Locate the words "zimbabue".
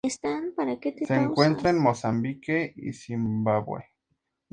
2.91-3.83